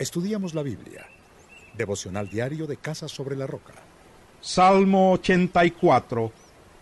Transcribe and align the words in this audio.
Estudiamos 0.00 0.54
la 0.54 0.62
Biblia. 0.62 1.06
Devocional 1.76 2.30
diario 2.30 2.66
de 2.66 2.78
Casa 2.78 3.06
sobre 3.06 3.36
la 3.36 3.46
Roca. 3.46 3.74
Salmo 4.40 5.12
84. 5.12 6.32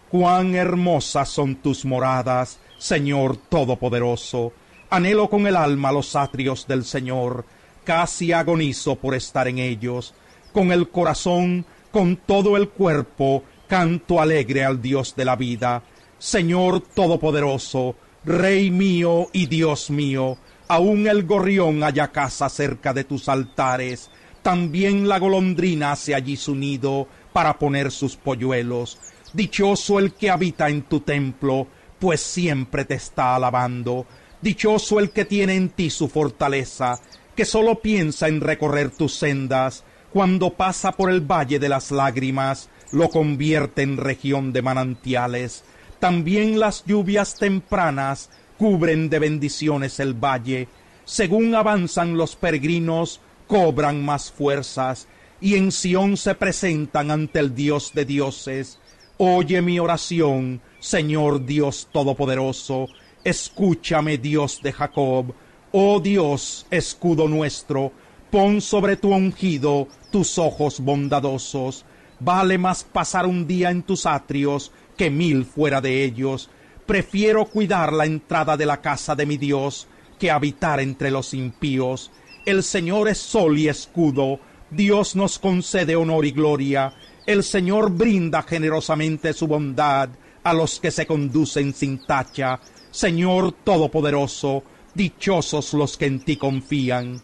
Cuán 0.08 0.54
hermosas 0.54 1.28
son 1.28 1.56
tus 1.56 1.84
moradas, 1.84 2.60
Señor 2.78 3.36
Todopoderoso. 3.36 4.52
Anhelo 4.88 5.28
con 5.28 5.48
el 5.48 5.56
alma 5.56 5.90
los 5.90 6.14
atrios 6.14 6.68
del 6.68 6.84
Señor, 6.84 7.44
casi 7.82 8.30
agonizo 8.30 8.94
por 8.94 9.16
estar 9.16 9.48
en 9.48 9.58
ellos. 9.58 10.14
Con 10.52 10.70
el 10.70 10.88
corazón, 10.88 11.66
con 11.90 12.18
todo 12.18 12.56
el 12.56 12.68
cuerpo, 12.68 13.42
canto 13.66 14.20
alegre 14.20 14.64
al 14.64 14.80
Dios 14.80 15.16
de 15.16 15.24
la 15.24 15.34
vida. 15.34 15.82
Señor 16.20 16.82
Todopoderoso, 16.82 17.96
Rey 18.24 18.70
mío 18.70 19.26
y 19.32 19.46
Dios 19.46 19.90
mío, 19.90 20.38
aun 20.68 21.06
el 21.06 21.24
gorrión 21.24 21.82
haya 21.82 22.08
casa 22.08 22.48
cerca 22.48 22.92
de 22.92 23.04
tus 23.04 23.28
altares, 23.28 24.10
también 24.42 25.08
la 25.08 25.18
golondrina 25.18 25.92
hace 25.92 26.14
allí 26.14 26.36
su 26.36 26.54
nido 26.54 27.08
para 27.32 27.58
poner 27.58 27.90
sus 27.90 28.16
polluelos. 28.16 28.98
Dichoso 29.32 29.98
el 29.98 30.14
que 30.14 30.30
habita 30.30 30.68
en 30.68 30.82
tu 30.82 31.00
templo, 31.00 31.66
pues 31.98 32.20
siempre 32.20 32.84
te 32.84 32.94
está 32.94 33.34
alabando. 33.34 34.06
Dichoso 34.40 35.00
el 35.00 35.10
que 35.10 35.24
tiene 35.24 35.56
en 35.56 35.70
ti 35.70 35.90
su 35.90 36.08
fortaleza, 36.08 37.00
que 37.34 37.44
sólo 37.44 37.80
piensa 37.80 38.28
en 38.28 38.40
recorrer 38.40 38.90
tus 38.90 39.14
sendas. 39.14 39.84
Cuando 40.12 40.54
pasa 40.54 40.92
por 40.92 41.10
el 41.10 41.20
valle 41.20 41.58
de 41.58 41.68
las 41.68 41.90
lágrimas, 41.90 42.70
lo 42.92 43.10
convierte 43.10 43.82
en 43.82 43.96
región 43.96 44.52
de 44.52 44.62
manantiales. 44.62 45.64
También 45.98 46.58
las 46.58 46.84
lluvias 46.84 47.34
tempranas 47.34 48.30
cubren 48.58 49.08
de 49.08 49.18
bendiciones 49.18 50.00
el 50.00 50.12
valle. 50.12 50.68
Según 51.04 51.54
avanzan 51.54 52.16
los 52.16 52.36
peregrinos, 52.36 53.20
cobran 53.46 54.04
más 54.04 54.30
fuerzas, 54.30 55.08
y 55.40 55.54
en 55.54 55.72
Sión 55.72 56.16
se 56.16 56.34
presentan 56.34 57.10
ante 57.10 57.38
el 57.38 57.54
Dios 57.54 57.92
de 57.94 58.04
dioses. 58.04 58.78
Oye 59.16 59.62
mi 59.62 59.78
oración, 59.78 60.60
Señor 60.80 61.46
Dios 61.46 61.88
Todopoderoso, 61.92 62.88
escúchame 63.24 64.18
Dios 64.18 64.60
de 64.62 64.72
Jacob. 64.72 65.34
Oh 65.72 66.00
Dios, 66.00 66.66
escudo 66.70 67.28
nuestro, 67.28 67.92
pon 68.30 68.60
sobre 68.60 68.96
tu 68.96 69.14
ungido 69.14 69.88
tus 70.10 70.38
ojos 70.38 70.80
bondadosos. 70.80 71.84
Vale 72.20 72.58
más 72.58 72.84
pasar 72.84 73.26
un 73.26 73.46
día 73.46 73.70
en 73.70 73.82
tus 73.82 74.06
atrios 74.06 74.72
que 74.96 75.10
mil 75.10 75.44
fuera 75.44 75.80
de 75.80 76.04
ellos. 76.04 76.50
Prefiero 76.88 77.44
cuidar 77.44 77.92
la 77.92 78.06
entrada 78.06 78.56
de 78.56 78.64
la 78.64 78.80
casa 78.80 79.14
de 79.14 79.26
mi 79.26 79.36
Dios 79.36 79.86
que 80.18 80.30
habitar 80.30 80.80
entre 80.80 81.10
los 81.10 81.34
impíos. 81.34 82.10
El 82.46 82.62
Señor 82.62 83.08
es 83.10 83.18
sol 83.18 83.58
y 83.58 83.68
escudo, 83.68 84.40
Dios 84.70 85.14
nos 85.14 85.38
concede 85.38 85.96
honor 85.96 86.24
y 86.24 86.30
gloria, 86.30 86.94
el 87.26 87.44
Señor 87.44 87.92
brinda 87.92 88.42
generosamente 88.42 89.34
su 89.34 89.46
bondad 89.46 90.08
a 90.42 90.54
los 90.54 90.80
que 90.80 90.90
se 90.90 91.06
conducen 91.06 91.74
sin 91.74 92.06
tacha. 92.06 92.58
Señor 92.90 93.52
Todopoderoso, 93.52 94.64
dichosos 94.94 95.74
los 95.74 95.98
que 95.98 96.06
en 96.06 96.20
ti 96.20 96.38
confían. 96.38 97.20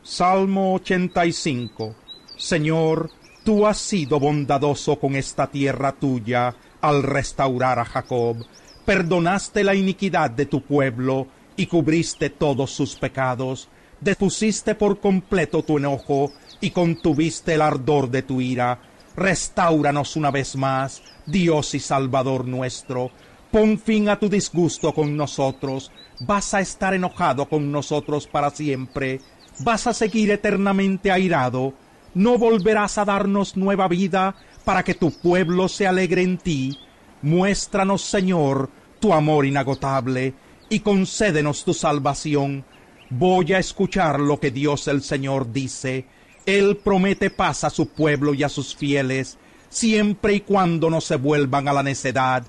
Salmo 0.00 0.74
85 0.74 1.96
Señor, 2.36 3.10
tú 3.44 3.66
has 3.66 3.78
sido 3.78 4.20
bondadoso 4.20 4.96
con 5.00 5.16
esta 5.16 5.48
tierra 5.50 5.90
tuya, 5.90 6.54
al 6.80 7.02
restaurar 7.02 7.78
a 7.78 7.84
Jacob. 7.84 8.44
Perdonaste 8.84 9.64
la 9.64 9.74
iniquidad 9.74 10.30
de 10.30 10.46
tu 10.46 10.62
pueblo 10.62 11.26
y 11.56 11.66
cubriste 11.66 12.30
todos 12.30 12.70
sus 12.70 12.96
pecados. 12.96 13.68
Depusiste 14.00 14.74
por 14.74 14.98
completo 14.98 15.62
tu 15.62 15.78
enojo 15.78 16.32
y 16.60 16.70
contuviste 16.70 17.54
el 17.54 17.62
ardor 17.62 18.10
de 18.10 18.22
tu 18.22 18.40
ira. 18.40 18.80
Restáuranos 19.14 20.16
una 20.16 20.30
vez 20.30 20.56
más, 20.56 21.02
Dios 21.26 21.74
y 21.74 21.80
Salvador 21.80 22.46
nuestro. 22.46 23.10
Pon 23.50 23.78
fin 23.78 24.08
a 24.08 24.18
tu 24.18 24.28
disgusto 24.28 24.94
con 24.94 25.16
nosotros. 25.16 25.90
Vas 26.20 26.54
a 26.54 26.60
estar 26.60 26.94
enojado 26.94 27.48
con 27.48 27.70
nosotros 27.70 28.26
para 28.26 28.50
siempre. 28.50 29.20
Vas 29.60 29.86
a 29.86 29.92
seguir 29.92 30.30
eternamente 30.30 31.10
airado. 31.10 31.74
No 32.14 32.38
volverás 32.38 32.96
a 32.98 33.04
darnos 33.04 33.56
nueva 33.56 33.88
vida 33.88 34.36
para 34.64 34.82
que 34.82 34.94
tu 34.94 35.10
pueblo 35.10 35.68
se 35.68 35.86
alegre 35.86 36.22
en 36.22 36.38
ti. 36.38 36.78
Muéstranos, 37.22 38.02
Señor, 38.02 38.70
tu 39.00 39.12
amor 39.12 39.46
inagotable, 39.46 40.34
y 40.68 40.80
concédenos 40.80 41.64
tu 41.64 41.74
salvación. 41.74 42.64
Voy 43.10 43.52
a 43.52 43.58
escuchar 43.58 44.20
lo 44.20 44.38
que 44.38 44.50
Dios 44.50 44.86
el 44.88 45.02
Señor 45.02 45.52
dice. 45.52 46.06
Él 46.46 46.76
promete 46.76 47.30
paz 47.30 47.64
a 47.64 47.70
su 47.70 47.88
pueblo 47.88 48.34
y 48.34 48.42
a 48.44 48.48
sus 48.48 48.74
fieles, 48.74 49.36
siempre 49.68 50.34
y 50.34 50.40
cuando 50.40 50.88
no 50.88 51.00
se 51.00 51.16
vuelvan 51.16 51.68
a 51.68 51.72
la 51.72 51.82
necedad. 51.82 52.44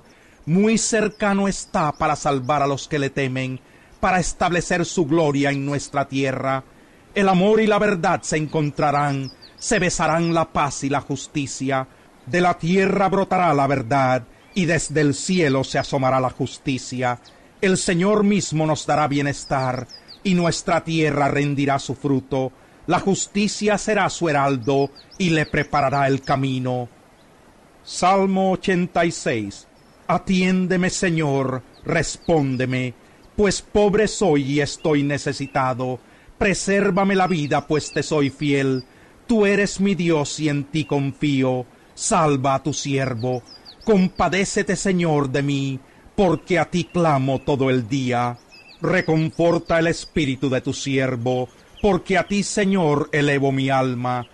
Muy 0.46 0.78
cercano 0.78 1.48
está 1.48 1.92
para 1.92 2.16
salvar 2.16 2.62
a 2.62 2.66
los 2.66 2.88
que 2.88 2.98
le 2.98 3.10
temen, 3.10 3.60
para 4.00 4.20
establecer 4.20 4.84
su 4.84 5.06
gloria 5.06 5.50
en 5.50 5.66
nuestra 5.66 6.08
tierra. 6.08 6.64
El 7.14 7.28
amor 7.28 7.60
y 7.60 7.66
la 7.66 7.78
verdad 7.78 8.22
se 8.22 8.36
encontrarán, 8.36 9.30
se 9.58 9.78
besarán 9.78 10.32
la 10.32 10.52
paz 10.52 10.84
y 10.84 10.88
la 10.88 11.00
justicia 11.00 11.86
de 12.26 12.40
la 12.40 12.54
tierra 12.54 13.08
brotará 13.08 13.52
la 13.54 13.66
verdad, 13.66 14.24
y 14.54 14.66
desde 14.66 15.00
el 15.00 15.14
cielo 15.14 15.64
se 15.64 15.78
asomará 15.78 16.20
la 16.20 16.30
justicia. 16.30 17.18
El 17.60 17.76
Señor 17.76 18.24
mismo 18.24 18.66
nos 18.66 18.86
dará 18.86 19.08
bienestar, 19.08 19.86
y 20.22 20.34
nuestra 20.34 20.84
tierra 20.84 21.28
rendirá 21.28 21.78
su 21.78 21.94
fruto. 21.94 22.52
La 22.86 23.00
justicia 23.00 23.78
será 23.78 24.08
su 24.10 24.28
heraldo, 24.28 24.90
y 25.18 25.30
le 25.30 25.46
preparará 25.46 26.06
el 26.06 26.22
camino. 26.22 26.88
Salmo 27.84 28.52
86 28.52 29.68
Atiéndeme, 30.06 30.90
Señor, 30.90 31.62
respóndeme, 31.84 32.94
pues 33.36 33.62
pobre 33.62 34.08
soy 34.08 34.42
y 34.42 34.60
estoy 34.60 35.02
necesitado. 35.02 36.00
Presérvame 36.38 37.14
la 37.14 37.26
vida, 37.26 37.66
pues 37.66 37.92
te 37.92 38.02
soy 38.02 38.30
fiel. 38.30 38.84
Tú 39.26 39.46
eres 39.46 39.80
mi 39.80 39.94
Dios 39.94 40.38
y 40.40 40.48
en 40.48 40.64
ti 40.64 40.84
confío 40.84 41.66
salva 42.02 42.56
a 42.56 42.62
tu 42.62 42.72
siervo, 42.72 43.42
compadécete 43.84 44.74
Señor 44.74 45.30
de 45.30 45.42
mí, 45.42 45.80
porque 46.16 46.58
a 46.58 46.68
ti 46.68 46.84
clamo 46.84 47.40
todo 47.40 47.70
el 47.70 47.88
día. 47.88 48.38
Reconforta 48.80 49.78
el 49.78 49.86
espíritu 49.86 50.50
de 50.50 50.60
tu 50.60 50.72
siervo, 50.72 51.48
porque 51.80 52.18
a 52.18 52.26
ti 52.26 52.42
Señor 52.42 53.08
elevo 53.12 53.52
mi 53.52 53.70
alma. 53.70 54.26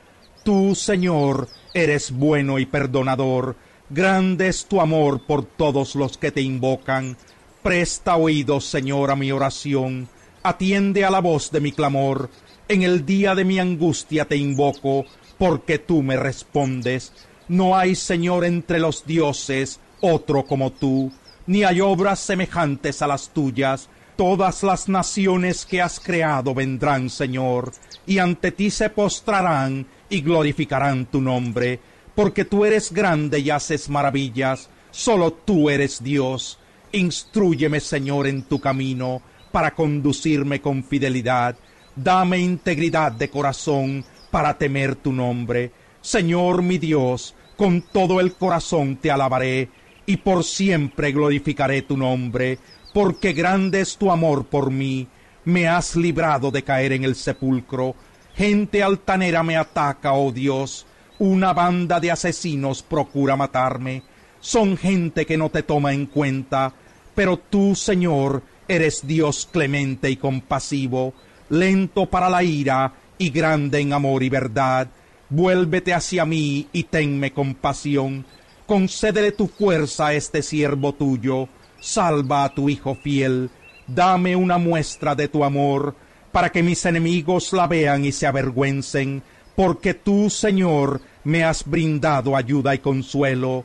Tú, 0.45 0.75
Señor, 0.75 1.49
eres 1.75 2.11
bueno 2.11 2.59
y 2.59 2.65
perdonador, 2.65 3.57
grande 3.91 4.49
es 4.49 4.65
tu 4.65 4.81
amor 4.81 5.27
por 5.27 5.45
todos 5.45 5.95
los 5.95 6.17
que 6.17 6.33
te 6.33 6.41
invocan. 6.41 7.19
Presta 7.63 8.17
oídos, 8.17 8.65
Señor, 8.65 9.11
a 9.11 9.17
mi 9.17 9.31
oración, 9.31 10.09
atiende 10.43 11.05
a 11.05 11.11
la 11.11 11.21
voz 11.21 11.51
de 11.51 11.61
mi 11.61 11.73
clamor. 11.73 12.31
En 12.67 12.83
el 12.83 13.05
día 13.05 13.35
de 13.35 13.45
mi 13.45 13.59
angustia 13.59 14.25
te 14.25 14.37
invoco, 14.37 15.05
porque 15.39 15.79
tú 15.79 16.03
me 16.03 16.17
respondes. 16.17 17.13
No 17.49 17.77
hay 17.77 17.95
Señor 17.95 18.45
entre 18.45 18.79
los 18.79 19.07
dioses 19.07 19.81
otro 20.01 20.45
como 20.45 20.71
tú, 20.71 21.11
ni 21.47 21.65
hay 21.65 21.81
obras 21.81 22.21
semejantes 22.21 23.03
a 23.03 23.07
las 23.07 23.31
tuyas. 23.31 23.89
Todas 24.17 24.63
las 24.63 24.89
naciones 24.89 25.65
que 25.65 25.81
has 25.81 26.01
creado 26.01 26.55
vendrán, 26.55 27.09
Señor, 27.09 27.73
y 28.07 28.19
ante 28.19 28.53
ti 28.53 28.71
se 28.71 28.91
postrarán 28.91 29.87
y 30.11 30.21
glorificarán 30.21 31.07
tu 31.07 31.21
nombre, 31.21 31.81
porque 32.15 32.45
tú 32.45 32.65
eres 32.65 32.93
grande 32.93 33.39
y 33.39 33.51
haces 33.51 33.89
maravillas, 33.89 34.69
solo 34.91 35.33
tú 35.33 35.71
eres 35.71 36.03
Dios. 36.03 36.59
Instrúyeme, 36.93 37.81
Señor, 37.81 38.27
en 38.27 38.43
tu 38.43 38.61
camino, 38.61 39.23
para 39.53 39.75
conducirme 39.75 40.61
con 40.61 40.83
fidelidad. 40.83 41.57
Dame 41.95 42.39
integridad 42.39 43.13
de 43.13 43.31
corazón 43.31 44.05
para 44.31 44.59
temer 44.59 44.97
tu 44.97 45.13
nombre. 45.13 45.73
Señor 46.01 46.63
mi 46.63 46.79
Dios, 46.79 47.35
con 47.59 47.83
todo 47.83 48.21
el 48.21 48.35
corazón 48.35 48.97
te 48.97 49.11
alabaré 49.11 49.69
y 50.07 50.19
por 50.19 50.45
siempre 50.45 51.11
glorificaré 51.11 51.83
tu 51.83 51.97
nombre, 51.97 52.57
porque 52.95 53.33
grande 53.33 53.81
es 53.81 53.99
tu 53.99 54.13
amor 54.13 54.47
por 54.47 54.71
mí, 54.71 55.09
me 55.45 55.67
has 55.67 55.97
librado 55.97 56.53
de 56.53 56.63
caer 56.63 56.93
en 56.93 57.03
el 57.03 57.17
sepulcro, 57.17 57.97
gente 58.37 58.81
altanera 58.81 59.43
me 59.43 59.57
ataca, 59.57 60.13
oh 60.13 60.31
Dios, 60.31 60.87
una 61.19 61.53
banda 61.53 61.99
de 61.99 62.13
asesinos 62.13 62.81
procura 62.85 63.35
matarme, 63.35 64.05
son 64.39 64.77
gente 64.77 65.27
que 65.27 65.37
no 65.37 65.51
te 65.51 65.65
toma 65.65 65.93
en 65.93 66.07
cuenta, 66.07 66.73
pero 67.17 67.39
tú, 67.39 67.75
Señor, 67.75 68.45
eres 68.69 69.05
Dios 69.05 69.49
clemente 69.51 70.09
y 70.09 70.17
compasivo, 70.17 71.13
lento 71.49 72.07
para 72.07 72.31
la 72.31 72.45
ira 72.45 72.93
y 73.19 73.31
grande 73.31 73.81
en 73.81 73.93
amor 73.93 74.23
y 74.23 74.29
verdad, 74.29 74.89
Vuélvete 75.31 75.95
hacia 75.95 76.25
mí 76.25 76.69
y 76.73 76.85
tenme 76.85 77.33
compasión. 77.33 78.25
Concédele 78.67 79.33
tu 79.33 79.47
fuerza 79.47 80.09
a 80.09 80.15
este 80.15 80.43
siervo 80.43 80.95
tuyo. 80.95 81.49
Salva 81.81 82.45
a 82.45 82.55
tu 82.55 82.69
hijo 82.69 82.95
fiel. 82.95 83.51
Dame 83.87 84.37
una 84.37 84.59
muestra 84.59 85.15
de 85.15 85.29
tu 85.29 85.45
amor. 85.45 85.95
para 86.33 86.51
que 86.51 86.63
mis 86.63 86.85
enemigos 86.85 87.53
la 87.53 87.67
vean 87.67 88.05
y 88.05 88.13
se 88.13 88.27
avergüencen, 88.27 89.23
porque 89.57 89.95
tú, 89.95 90.31
Señor, 90.31 91.01
me 91.25 91.43
has 91.43 91.65
brindado 91.65 92.37
ayuda 92.37 92.75
y 92.75 92.79
consuelo 92.79 93.65